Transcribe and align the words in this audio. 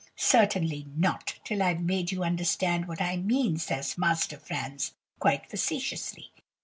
"'Certainly 0.15 0.87
not, 0.97 1.35
till 1.43 1.61
I've 1.61 1.79
made 1.79 2.11
you 2.11 2.23
understand 2.23 2.87
what 2.87 2.99
I 2.99 3.17
mean,' 3.17 3.59
says 3.59 3.99
Master 3.99 4.39
Franz, 4.39 4.95
quite 5.19 5.45
facetiously. 5.47 6.31